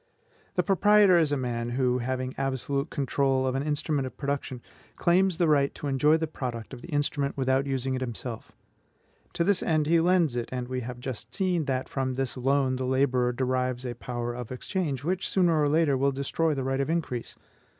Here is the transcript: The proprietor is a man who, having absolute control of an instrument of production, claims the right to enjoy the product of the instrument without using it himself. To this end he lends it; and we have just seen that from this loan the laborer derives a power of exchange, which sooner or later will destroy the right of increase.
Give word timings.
The 0.55 0.63
proprietor 0.63 1.19
is 1.19 1.31
a 1.31 1.37
man 1.37 1.69
who, 1.69 1.99
having 1.99 2.33
absolute 2.35 2.89
control 2.89 3.45
of 3.45 3.53
an 3.53 3.61
instrument 3.61 4.07
of 4.07 4.17
production, 4.17 4.59
claims 4.95 5.37
the 5.37 5.47
right 5.47 5.75
to 5.75 5.85
enjoy 5.85 6.17
the 6.17 6.25
product 6.25 6.73
of 6.73 6.81
the 6.81 6.87
instrument 6.87 7.37
without 7.37 7.67
using 7.67 7.93
it 7.93 8.01
himself. 8.01 8.51
To 9.33 9.43
this 9.43 9.61
end 9.61 9.85
he 9.85 9.99
lends 9.99 10.35
it; 10.35 10.49
and 10.51 10.67
we 10.67 10.79
have 10.81 10.99
just 10.99 11.35
seen 11.35 11.65
that 11.65 11.87
from 11.87 12.15
this 12.15 12.35
loan 12.35 12.77
the 12.77 12.87
laborer 12.87 13.31
derives 13.31 13.85
a 13.85 13.93
power 13.93 14.33
of 14.33 14.51
exchange, 14.51 15.03
which 15.03 15.29
sooner 15.29 15.61
or 15.61 15.69
later 15.69 15.95
will 15.95 16.11
destroy 16.11 16.55
the 16.55 16.63
right 16.63 16.81
of 16.81 16.89
increase. 16.89 17.35